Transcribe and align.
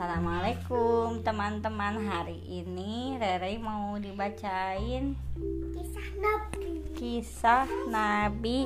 Assalamualaikum 0.00 1.20
teman-teman. 1.20 2.08
Hari 2.08 2.40
ini 2.48 3.20
Rere 3.20 3.60
mau 3.60 4.00
dibacain 4.00 5.12
Kisah 5.76 6.08
Nabi. 6.16 6.68
Kisah 6.96 7.68
Nabi 7.84 8.64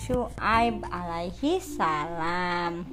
Shu'aib 0.00 0.80
alaihi 0.88 1.60
salam. 1.60 2.88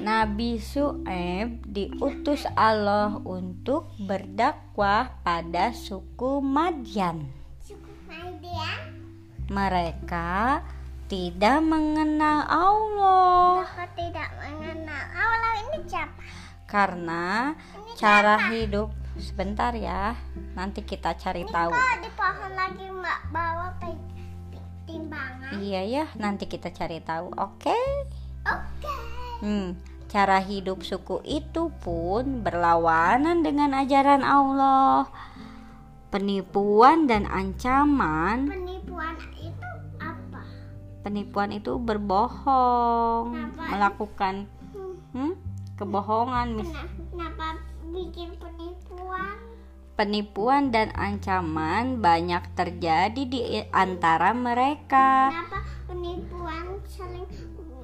Nabi 0.00 0.56
Shu'aib 0.56 1.60
diutus 1.68 2.48
Allah 2.56 3.20
untuk 3.20 3.92
berdakwah 4.00 5.20
pada 5.20 5.76
suku 5.76 6.40
Madian. 6.40 7.28
Suku 7.60 7.92
Madian? 8.08 9.04
Mereka 9.52 10.64
tidak 11.06 11.58
mengenal 11.62 12.42
Allah. 12.46 13.62
Aku 13.62 13.84
tidak 13.94 14.28
mengenal 14.42 15.02
Allah? 15.14 15.52
Ini 15.62 15.78
siapa? 15.86 16.26
karena 16.66 17.54
cara 17.96 18.50
hidup. 18.52 18.92
Sebentar 19.16 19.72
ya 19.72 20.12
nanti 20.52 20.84
kita 20.84 21.16
cari 21.16 21.48
tahu. 21.48 21.72
Kok 21.72 21.96
di 22.04 22.10
pohon 22.12 22.52
lagi 22.52 22.84
mbak 22.84 23.20
bawa 23.32 23.72
timbangan? 24.84 25.56
iya 25.56 25.80
ya 25.88 26.04
nanti 26.20 26.44
kita 26.44 26.68
cari 26.68 27.00
tahu 27.00 27.32
oke? 27.32 27.80
Oke. 28.44 28.94
Hmm 29.40 29.72
cara 30.06 30.38
hidup 30.38 30.84
suku 30.84 31.24
itu 31.24 31.72
pun 31.80 32.44
berlawanan 32.44 33.40
dengan 33.40 33.72
ajaran 33.72 34.20
Allah. 34.20 35.08
Penipuan 36.12 37.08
dan 37.08 37.24
ancaman 37.26 38.46
Penipuan? 38.52 38.75
Penipuan 41.06 41.54
itu 41.54 41.78
berbohong 41.78 43.30
Kenapa? 43.30 43.62
melakukan 43.70 44.34
Hmm, 45.14 45.38
kebohongan 45.78 46.58
mis 46.58 46.66
Kenapa, 46.66 46.98
kenapa 47.14 47.46
bikin 47.94 48.30
penipuan? 48.42 49.38
Penipuan 49.96 50.62
dan 50.74 50.90
ancaman 50.98 52.02
banyak 52.04 52.42
terjadi 52.52 53.22
di 53.24 53.40
antara 53.72 54.36
mereka. 54.36 55.32
Kenapa 55.32 55.64
penipuan 55.88 56.82
sering 56.84 57.24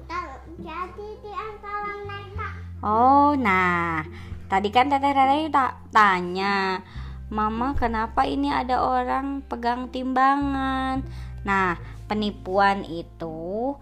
terjadi 0.05 1.07
di 1.25 1.31
antara 1.33 1.89
mereka? 2.05 2.47
Oh, 2.85 3.33
nah, 3.33 4.05
tadi 4.45 4.69
kan 4.69 4.93
Teteh 4.93 5.09
Rere 5.09 5.49
tak 5.49 5.89
tanya, 5.89 6.85
Mama 7.33 7.73
kenapa 7.73 8.29
ini 8.29 8.53
ada 8.53 8.85
orang 8.85 9.41
pegang 9.49 9.89
timbangan? 9.89 11.01
Nah, 11.43 11.75
penipuan 12.07 12.87
itu 12.87 13.75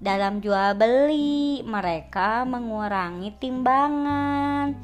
dalam 0.00 0.40
jual 0.44 0.76
beli 0.76 1.64
mereka 1.64 2.44
mengurangi 2.44 3.32
timbangan. 3.40 4.76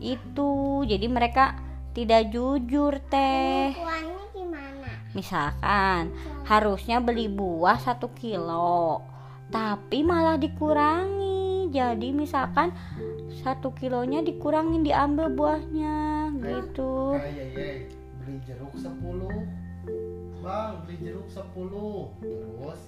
Itu 0.00 0.84
jadi 0.88 1.04
mereka 1.08 1.56
tidak 1.92 2.30
jujur 2.32 3.00
teh. 3.08 3.74
Penipuannya 3.74 4.24
gimana? 4.32 4.88
Misalkan 5.16 6.12
harusnya 6.44 7.00
beli 7.00 7.28
buah 7.28 7.80
satu 7.80 8.12
kilo, 8.16 9.04
tapi 9.52 10.04
malah 10.04 10.40
dikurangi. 10.40 11.68
Jadi 11.68 12.16
misalkan 12.16 12.72
satu 13.44 13.76
kilonya 13.76 14.24
dikurangin 14.24 14.80
diambil 14.80 15.28
buahnya 15.28 16.32
gitu. 16.40 17.20
Kayak 17.20 17.52
ye, 17.52 17.70
beli 18.20 18.36
jeruk 18.48 18.72
10 18.72 19.67
Bang, 20.48 20.80
beli 20.88 20.96
jeruk 21.04 21.28
10 21.28 21.44
Terus 22.24 22.80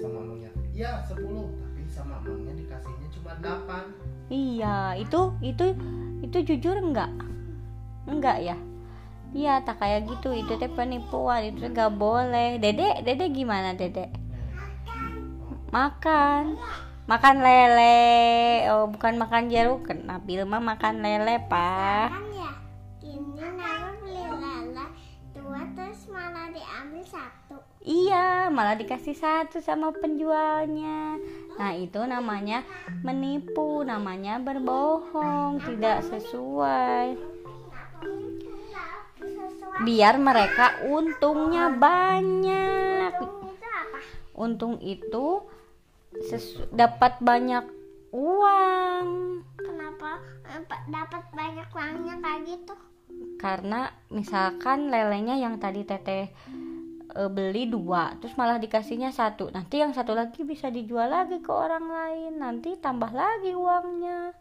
sama 0.00 0.24
mamanya 0.24 0.48
Iya 0.72 1.04
10 1.04 1.20
Tapi 1.60 1.80
sama 1.84 2.16
mamanya 2.24 2.56
dikasihnya 2.56 3.08
cuma 3.12 3.32
8 3.36 4.32
Iya, 4.32 4.96
itu 4.96 5.20
itu 5.44 5.76
itu 6.24 6.38
jujur 6.40 6.80
enggak? 6.80 7.12
Enggak 8.08 8.40
ya? 8.40 8.56
Iya, 9.36 9.60
tak 9.60 9.84
kayak 9.84 10.08
gitu. 10.08 10.32
Itu 10.32 10.56
teh 10.56 10.72
penipuan, 10.72 11.52
itu 11.52 11.68
nggak 11.68 11.92
boleh. 11.96 12.56
Dede, 12.56 13.04
Dede 13.04 13.28
gimana, 13.28 13.76
Dede? 13.76 14.08
Makan. 15.68 16.56
Makan 17.04 17.36
lele. 17.44 18.08
Oh, 18.72 18.88
bukan 18.88 19.20
makan 19.20 19.52
jeruk. 19.52 19.88
Nabil 19.92 20.48
mah 20.48 20.64
makan 20.64 21.04
lele, 21.04 21.44
Pak. 21.48 22.31
Iya, 27.82 28.46
malah 28.54 28.78
dikasih 28.78 29.18
satu 29.18 29.58
sama 29.58 29.90
penjualnya. 29.90 31.18
Nah, 31.58 31.74
itu 31.74 31.98
namanya 32.06 32.62
menipu, 33.02 33.82
namanya 33.82 34.38
berbohong, 34.38 35.58
tidak 35.66 36.06
sesuai. 36.06 37.18
Biar 39.82 40.14
mereka 40.22 40.78
untungnya 40.86 41.74
banyak. 41.74 43.14
untung 44.32 44.80
itu 44.80 45.44
dapat 46.72 47.20
banyak 47.20 47.62
uang 48.10 49.06
Kenapa 49.54 50.18
eh, 50.50 50.62
pa- 50.66 50.84
dapat 50.88 51.24
banyak 51.36 51.68
uangnya 51.70 52.14
kayak 52.18 52.40
gitu? 52.48 52.74
karena 53.38 53.90
misalkan 54.08 54.86
lelenya 54.88 55.34
yang 55.34 55.58
tadi 55.58 55.82
teteh 55.82 56.30
e, 57.12 57.22
beli 57.28 57.68
dua 57.68 58.16
terus 58.18 58.34
malah 58.34 58.56
dikasihnya 58.56 59.12
satu. 59.12 59.52
Nanti 59.52 59.78
yang 59.84 59.92
satu 59.92 60.16
lagi 60.16 60.42
bisa 60.42 60.72
dijual 60.72 61.12
lagi 61.12 61.38
ke 61.44 61.52
orang 61.52 61.86
lain. 61.86 62.32
Nanti 62.40 62.76
tambah 62.80 63.12
lagi 63.12 63.52
uangnya. 63.52 64.32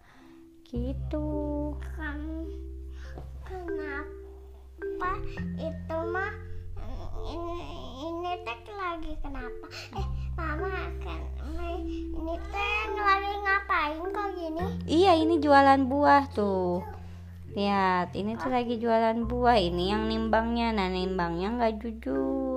Gitu. 0.66 1.28
Kan, 2.00 2.48
kenapa 3.44 5.12
itu 5.60 5.98
mah? 6.10 6.34
Ini 7.22 7.60
ini 8.02 8.32
teh 8.42 8.60
lagi 8.74 9.14
kenapa? 9.22 9.68
Eh 10.00 10.08
mama 10.34 10.90
kan 11.06 11.22
ini 12.22 12.36
teh 12.38 12.82
lagi 12.96 13.34
ngapain 13.44 14.04
kok 14.14 14.30
gini? 14.38 14.64
iya 14.88 15.12
ini 15.18 15.42
jualan 15.42 15.84
buah 15.90 16.30
tuh. 16.32 16.86
Lihat 17.52 18.16
ini 18.16 18.40
tuh 18.40 18.48
lagi 18.48 18.80
jualan 18.80 19.28
buah. 19.28 19.60
Ini 19.60 19.84
yang 19.92 20.08
nimbangnya. 20.08 20.72
Nah 20.72 20.88
nimbangnya 20.88 21.52
nggak 21.60 21.74
jujur 21.84 22.51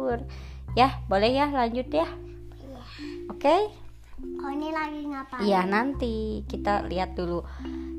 ya 0.74 1.00
boleh 1.06 1.30
ya 1.30 1.46
lanjut 1.50 1.88
ya? 1.90 2.08
Oke. 3.30 3.56
Oh 4.44 4.50
ini 4.52 4.70
lagi 4.70 5.02
ngapain? 5.10 5.42
Iya 5.42 5.66
nanti 5.66 6.46
kita 6.46 6.86
lihat 6.86 7.18
dulu. 7.18 7.42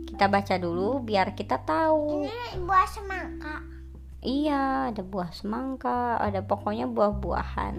Kita 0.08 0.32
baca 0.32 0.56
dulu 0.56 1.04
biar 1.04 1.36
kita 1.36 1.60
tahu. 1.64 2.24
Ini 2.24 2.64
buah 2.64 2.88
semangka. 2.88 3.56
iya 4.26 4.90
ada 4.90 5.06
buah 5.06 5.30
semangka 5.30 6.18
ada 6.18 6.42
pokoknya 6.42 6.90
buah-buahan. 6.90 7.76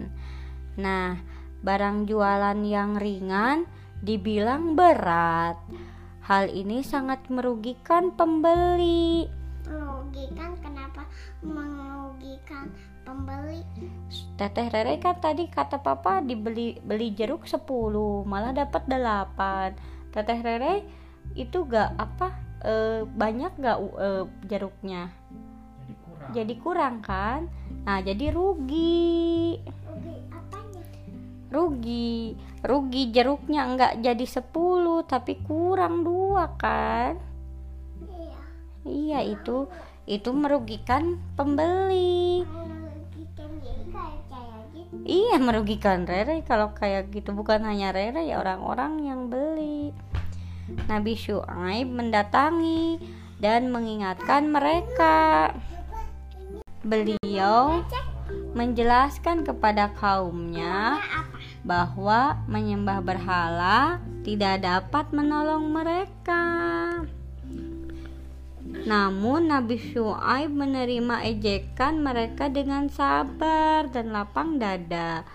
Nah 0.79 1.19
barang 1.65 2.07
jualan 2.07 2.59
yang 2.63 2.95
ringan 3.01 3.67
dibilang 4.05 4.79
berat. 4.79 5.59
Hal 6.27 6.51
ini 6.51 6.83
sangat 6.83 7.27
merugikan 7.31 8.15
pembeli 8.15 9.27
Merugikan 9.66 10.54
kenapa 10.62 11.03
merugikan 11.43 12.71
pembeli? 13.03 13.66
Teteh 14.38 14.71
Rere 14.71 15.03
kan 15.03 15.19
tadi 15.19 15.50
kata 15.50 15.82
papa 15.82 16.22
dibeli 16.22 16.78
beli 16.78 17.10
jeruk 17.10 17.50
10 17.50 17.66
malah 18.22 18.54
dapat 18.54 18.87
8 18.87 20.15
Teteh 20.15 20.41
Rere 20.41 20.87
itu 21.34 21.66
gak 21.66 21.99
apa 21.99 22.28
eh, 22.62 23.03
banyak 23.03 23.53
gak 23.59 23.78
eh, 23.82 24.25
jeruknya? 24.47 25.10
Jadi 25.10 25.94
kurang. 25.98 26.31
Jadi 26.31 26.54
kurang 26.62 26.97
kan? 27.03 27.41
Nah 27.83 27.98
jadi 28.06 28.31
rugi. 28.31 29.59
Rugi 29.66 30.15
apanya? 30.31 30.83
rugi. 31.50 32.38
Rugi 32.62 33.03
jeruknya 33.10 33.66
enggak 33.66 33.93
jadi 33.98 34.27
10 34.31 35.10
tapi 35.10 35.43
kurang 35.43 36.06
dua 36.06 36.54
kan 36.54 37.35
Iya. 38.86 39.21
itu 39.27 39.66
itu 40.06 40.30
merugikan 40.30 41.18
pembeli 41.34 42.47
gitu. 44.86 45.03
Iya 45.06 45.36
merugikan 45.42 46.06
Rere 46.06 46.42
kalau 46.47 46.72
kayak 46.74 47.10
gitu 47.10 47.34
bukan 47.34 47.62
hanya 47.66 47.91
Rere 47.91 48.22
ya 48.27 48.38
orang-orang 48.38 49.03
yang 49.03 49.21
beli. 49.27 49.91
Nabi 50.91 51.15
Syuaib 51.15 51.86
mendatangi 51.91 52.98
dan 53.38 53.71
mengingatkan 53.71 54.50
mereka. 54.50 55.53
Beliau 56.86 57.83
menjelaskan 58.54 59.42
kepada 59.42 59.92
kaumnya 59.94 61.03
bahwa 61.66 62.41
menyembah 62.47 63.03
berhala 63.03 63.98
tidak 64.22 64.62
dapat 64.62 65.10
menolong 65.10 65.71
mereka. 65.71 66.42
Namun 68.86 69.50
Nabi 69.50 69.83
Syuaib 69.83 70.54
menerima 70.54 71.27
ejekan 71.27 71.98
mereka 71.98 72.47
dengan 72.47 72.86
sabar 72.86 73.91
dan 73.91 74.15
lapang 74.15 74.62
dada. 74.62 75.27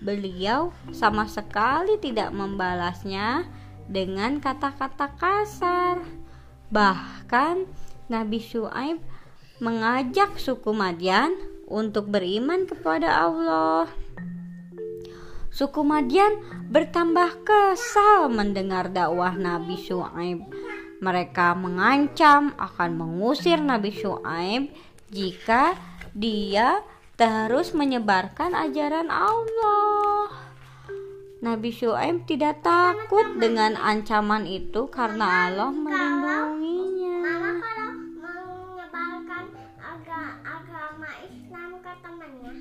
Beliau 0.00 0.72
sama 0.88 1.28
sekali 1.28 2.00
tidak 2.00 2.32
membalasnya 2.32 3.44
dengan 3.84 4.40
kata-kata 4.40 5.20
kasar. 5.20 6.00
Bahkan 6.72 7.68
Nabi 8.08 8.40
Syuaib 8.40 9.04
mengajak 9.60 10.40
suku 10.40 10.72
Madian 10.72 11.36
untuk 11.68 12.08
beriman 12.08 12.64
kepada 12.64 13.20
Allah. 13.20 13.84
Suku 15.52 15.84
Madian 15.86 16.40
bertambah 16.72 17.46
kesal 17.46 18.32
mendengar 18.32 18.90
dakwah 18.90 19.36
Nabi 19.36 19.76
Syuaib. 19.76 20.63
Mereka 21.04 21.52
mengancam 21.52 22.56
akan 22.56 22.90
mengusir 22.96 23.60
Nabi 23.60 23.92
Syuaib 23.92 24.72
jika 25.12 25.76
dia 26.16 26.80
terus 27.20 27.76
menyebarkan 27.76 28.56
ajaran 28.56 29.12
Allah. 29.12 30.32
Nabi 31.44 31.76
Syuaib 31.76 32.24
tidak 32.24 32.64
takut 32.64 33.36
dengan 33.36 33.76
ancaman 33.76 34.48
itu 34.48 34.88
karena 34.88 35.52
Allah 35.52 35.68
melindunginya. 35.76 37.20
Mama 37.20 37.52
kalau 37.60 37.92
menyebarkan 38.16 39.44
aga- 39.76 40.40
agama 40.40 41.10
Islam 41.28 41.70
ke 41.84 41.92
temannya. 42.00 42.54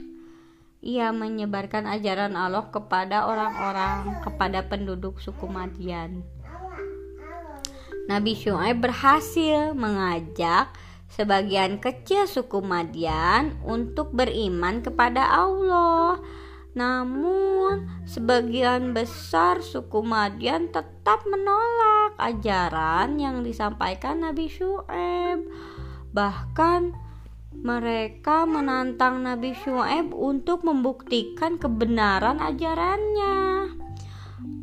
Ia 0.84 1.16
menyebarkan 1.16 1.88
ajaran 1.88 2.36
Allah 2.36 2.68
kepada 2.68 3.24
orang-orang, 3.24 4.20
kepada 4.20 4.68
penduduk 4.68 5.24
suku 5.24 5.48
Madian. 5.48 6.28
Nabi 8.04 8.36
Syuaib 8.36 8.84
berhasil 8.84 9.72
mengajak 9.72 10.76
sebagian 11.08 11.80
kecil 11.80 12.28
suku 12.28 12.60
Madian 12.60 13.56
untuk 13.64 14.12
beriman 14.12 14.84
kepada 14.84 15.24
Allah. 15.24 16.20
Namun, 16.74 17.86
sebagian 18.10 18.98
besar 18.98 19.62
suku 19.62 20.02
Madian 20.02 20.74
tetap 20.74 21.24
menolak 21.30 22.18
ajaran 22.18 23.22
yang 23.22 23.46
disampaikan 23.46 24.26
Nabi 24.26 24.50
Syuaib. 24.50 25.48
Bahkan, 26.12 26.82
mereka 27.54 28.50
menantang 28.50 29.22
Nabi 29.22 29.54
Syuaib 29.54 30.12
untuk 30.12 30.66
membuktikan 30.66 31.62
kebenaran 31.62 32.42
ajarannya. 32.42 33.70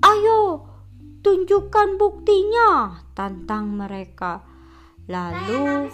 Ayo, 0.03 0.70
tunjukkan 1.21 2.01
buktinya, 2.01 3.01
tantang 3.13 3.77
mereka. 3.77 4.45
Lalu, 5.09 5.91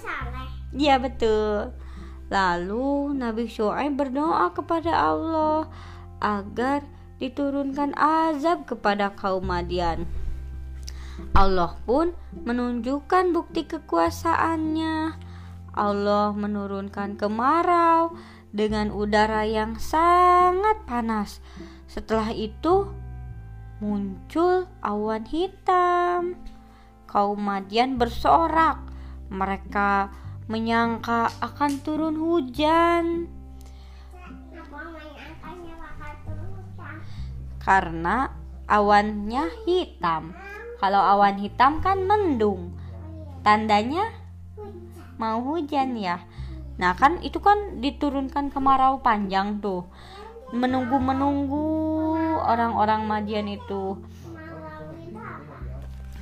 ya 0.75 0.99
betul. 0.99 1.73
Lalu 2.27 3.15
Nabi 3.15 3.47
Syuaib 3.47 3.95
berdoa 3.95 4.51
kepada 4.51 4.93
Allah 4.93 5.71
agar 6.19 6.83
diturunkan 7.23 7.95
azab 7.97 8.67
kepada 8.67 9.15
kaum 9.15 9.47
Madian. 9.47 10.05
Allah 11.33 11.79
pun 11.89 12.13
menunjukkan 12.35 13.33
bukti 13.33 13.65
kekuasaannya. 13.65 15.17
Allah 15.77 16.33
menurunkan 16.33 17.17
kemarau 17.17 18.17
dengan 18.53 18.93
udara 18.93 19.45
yang 19.49 19.81
sangat 19.81 20.77
panas. 20.85 21.41
Setelah 21.89 22.33
itu 22.33 22.89
muncul 23.79 24.69
awan 24.81 25.25
hitam. 25.29 26.37
Kaum 27.07 27.39
Madian 27.41 27.97
bersorak. 27.97 28.81
Mereka 29.29 30.11
menyangka 30.47 31.33
akan 31.43 31.73
turun 31.83 32.17
hujan 32.17 33.27
karena 37.67 38.31
awannya 38.71 39.51
hitam. 39.67 40.31
Kalau 40.79 41.03
awan 41.03 41.43
hitam 41.43 41.83
kan 41.83 42.07
mendung. 42.07 42.71
Tandanya 43.43 44.07
mau 45.19 45.43
hujan 45.43 45.99
ya. 45.99 46.23
Nah, 46.79 46.95
kan 46.95 47.19
itu 47.27 47.43
kan 47.43 47.83
diturunkan 47.83 48.55
kemarau 48.55 49.03
panjang 49.03 49.59
tuh. 49.59 49.83
Menunggu-menunggu 50.55 51.96
orang-orang 52.37 53.09
Madian 53.09 53.49
itu. 53.49 53.97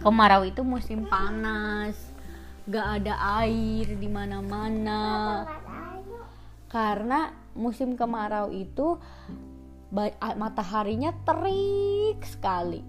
Kemarau 0.04 0.44
itu 0.44 0.60
musim 0.62 1.08
panas. 1.08 1.96
Gak 2.68 3.02
ada 3.02 3.44
air 3.44 3.96
di 3.96 4.08
mana-mana. 4.08 5.44
Karena 6.68 7.30
musim 7.54 7.94
kemarau 7.94 8.50
itu 8.50 8.98
mataharinya 10.18 11.14
terik 11.22 12.18
sekali. 12.26 12.82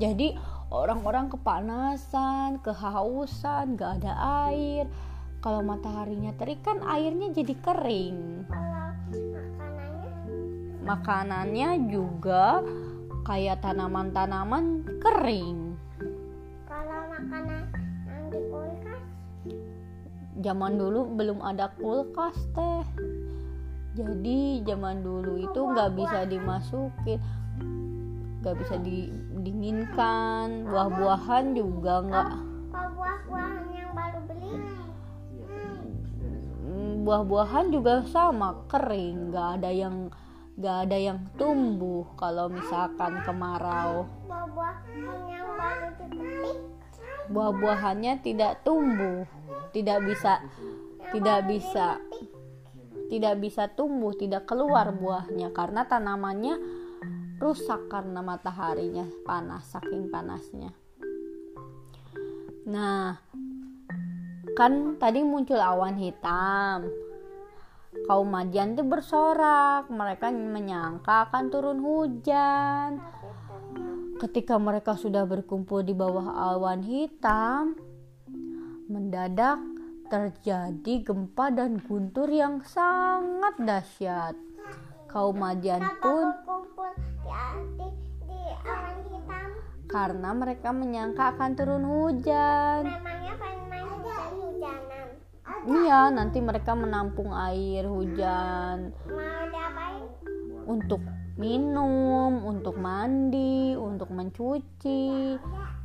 Jadi 0.00 0.32
orang-orang 0.70 1.28
kepanasan, 1.28 2.62
kehausan, 2.62 3.74
gak 3.74 4.00
ada 4.00 4.12
air. 4.48 4.86
Kalau 5.40 5.64
mataharinya 5.64 6.36
terik 6.36 6.60
kan 6.60 6.84
airnya 6.84 7.32
jadi 7.32 7.54
kering. 7.58 8.44
Makanannya 10.90 11.86
juga 11.86 12.66
kayak 13.22 13.62
tanaman-tanaman 13.62 14.82
kering. 14.98 15.78
kalau 16.66 17.06
makanan 17.14 17.70
yang 18.10 18.24
di 18.26 18.40
kulkas 18.50 19.02
Zaman 20.42 20.72
dulu 20.82 21.14
belum 21.14 21.46
ada 21.46 21.70
kulkas 21.78 22.34
teh. 22.58 22.82
Jadi 23.94 24.66
zaman 24.66 25.06
dulu 25.06 25.38
itu 25.38 25.60
nggak 25.62 25.94
bisa 25.94 26.26
dimasukin, 26.26 27.22
nggak 28.42 28.56
bisa 28.58 28.74
didinginkan. 28.82 30.66
Buah-buahan 30.74 31.54
juga 31.54 31.94
nggak 32.02 32.28
apa 32.34 32.82
buah-buahan 32.98 33.64
yang 33.70 33.90
baru 33.94 34.18
beli 34.26 34.58
Mm, 36.66 37.06
buah-buahan 37.06 37.70
juga 37.70 38.02
sama 38.10 38.66
kering 38.66 39.30
nggak 39.30 39.48
ada 39.62 39.70
yang 39.70 40.10
nggak 40.58 40.76
ada 40.88 40.96
yang 40.98 41.18
tumbuh 41.38 42.06
kalau 42.18 42.50
misalkan 42.50 43.20
kemarau. 43.22 44.08
Buah-buahannya 47.30 48.22
tidak 48.26 48.66
tumbuh 48.66 49.22
tidak 49.70 50.02
bisa 50.02 50.42
tidak 51.10 51.46
bisa 51.46 51.98
tidak 53.10 53.34
bisa 53.42 53.66
tumbuh 53.74 54.14
tidak 54.14 54.46
keluar 54.46 54.94
buahnya 54.94 55.50
karena 55.50 55.86
tanamannya 55.86 56.58
rusak 57.42 57.90
karena 57.90 58.22
mataharinya 58.22 59.06
panas 59.26 59.66
saking 59.70 60.10
panasnya. 60.10 60.70
Nah 62.66 63.18
kan 64.54 64.98
tadi 64.98 65.22
muncul 65.22 65.58
awan 65.58 65.96
hitam 65.96 66.90
kaum 68.10 68.26
Madian 68.26 68.74
tuh 68.74 68.82
bersorak 68.82 69.86
mereka 69.86 70.34
menyangka 70.34 71.30
akan 71.30 71.46
turun 71.46 71.78
hujan. 71.78 72.98
Ketika 74.18 74.58
mereka 74.58 74.98
sudah 74.98 75.22
berkumpul 75.30 75.86
di 75.86 75.94
bawah 75.94 76.58
awan 76.58 76.82
hitam 76.82 77.78
mendadak 78.90 79.62
terjadi 80.10 81.06
gempa 81.06 81.54
dan 81.54 81.78
guntur 81.78 82.26
yang 82.26 82.58
sangat 82.66 83.54
dahsyat. 83.62 84.34
Kaum 85.06 85.38
Madian 85.38 85.86
pun 86.02 86.34
di, 86.34 87.30
di, 87.78 87.88
di 88.26 88.42
awan 88.66 88.98
hitam? 89.06 89.48
karena 89.86 90.30
mereka 90.34 90.74
menyangka 90.74 91.38
akan 91.38 91.50
turun 91.54 91.86
hujan 91.86 92.90
iya 95.70 96.10
nanti 96.10 96.42
mereka 96.42 96.74
menampung 96.74 97.30
air 97.30 97.86
hujan 97.86 98.90
untuk 100.66 101.02
minum, 101.40 102.44
untuk 102.44 102.76
mandi, 102.76 103.72
untuk 103.74 104.12
mencuci. 104.12 105.34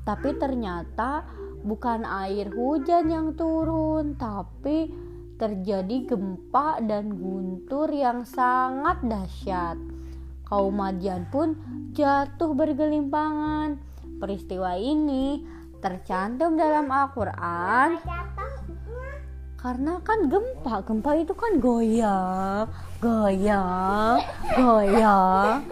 Tapi 0.05 0.29
ternyata 0.37 1.25
bukan 1.63 2.03
air 2.05 2.51
hujan 2.51 3.09
yang 3.09 3.27
turun, 3.33 4.19
tapi 4.19 4.91
terjadi 5.35 6.05
gempa 6.05 6.79
dan 6.83 7.15
guntur 7.15 7.89
yang 7.89 8.27
sangat 8.27 9.01
dahsyat. 9.01 9.79
Kaum 10.45 10.77
Madian 10.77 11.25
pun 11.33 11.57
jatuh 11.97 12.53
bergelimpangan. 12.53 13.81
Peristiwa 14.21 14.77
ini 14.77 15.41
tercantum 15.81 16.55
dalam 16.55 16.87
Al-Qur'an 16.87 17.99
karena 19.65 19.97
kan 20.05 20.29
gempa 20.29 20.85
gempa 20.85 21.11
itu 21.17 21.33
kan 21.33 21.57
goyang 21.57 22.69
goyang 23.01 24.21
goyang 24.53 25.65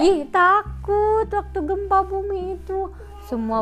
ih 0.00 0.24
takut 0.32 1.28
waktu 1.28 1.58
gempa 1.60 2.00
bumi 2.08 2.56
itu. 2.56 2.88
Semua 3.28 3.60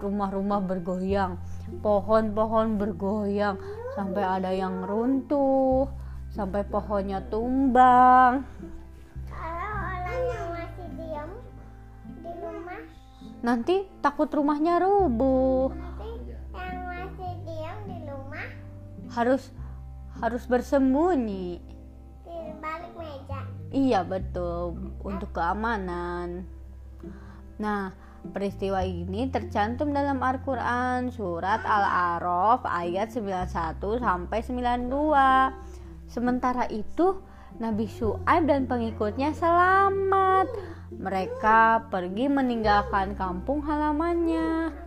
rumah-rumah 0.00 0.60
bergoyang 0.64 1.40
pohon-pohon 1.80 2.76
bergoyang. 2.76 3.56
Sampai 3.96 4.20
ada 4.20 4.52
yang 4.52 4.84
runtuh 4.84 5.88
sampai 6.32 6.64
pohonnya 6.68 7.24
tumbang. 7.32 8.44
Kalau 9.32 9.70
orang 9.80 10.22
yang 10.28 10.46
masih 10.52 10.88
diam 11.00 11.30
di 12.20 12.32
rumah. 12.36 12.80
Nanti 13.40 13.76
takut 14.04 14.28
rumahnya 14.28 14.76
rubuh 14.76 15.72
nanti 15.74 17.60
yang 17.60 17.76
harus 19.14 19.54
harus 20.18 20.44
bersembunyi 20.50 21.58
di 22.26 22.38
balik 22.58 22.92
meja 22.98 23.40
Iya 23.74 24.06
betul 24.06 24.94
untuk 25.02 25.34
keamanan. 25.34 26.46
Nah, 27.58 27.90
peristiwa 28.30 28.86
ini 28.86 29.26
tercantum 29.34 29.90
dalam 29.90 30.22
Al-Qur'an 30.22 31.10
surat 31.10 31.58
Al-A'raf 31.66 32.62
ayat 32.70 33.10
91 33.10 33.98
sampai 33.98 34.38
92. 34.46 36.06
Sementara 36.06 36.70
itu, 36.70 37.18
Nabi 37.58 37.90
Syuaib 37.90 38.46
dan 38.46 38.70
pengikutnya 38.70 39.34
selamat. 39.34 40.54
Mereka 40.94 41.90
pergi 41.90 42.30
meninggalkan 42.30 43.18
kampung 43.18 43.58
halamannya. 43.66 44.83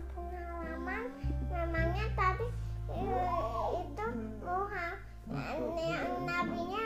Nabinya 6.24 6.84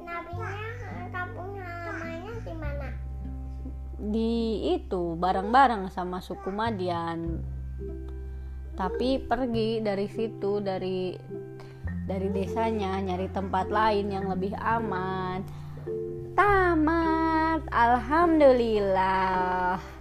nabinya 0.00 0.48
eh, 0.80 1.08
kampung 1.12 1.52
halamannya 1.56 2.34
di 2.44 2.54
mana 2.56 2.88
Di 4.00 4.32
itu 4.80 5.12
bareng-bareng 5.20 5.92
sama 5.92 6.24
suku 6.24 6.48
Madian. 6.48 7.44
Tapi 8.72 9.20
pergi 9.20 9.84
dari 9.84 10.08
situ 10.08 10.56
dari 10.64 11.12
dari 12.08 12.32
desanya 12.32 12.96
nyari 12.96 13.28
tempat 13.28 13.68
lain 13.68 14.08
yang 14.08 14.32
lebih 14.32 14.56
aman. 14.56 15.44
Tamat. 16.32 17.68
Alhamdulillah. 17.68 19.99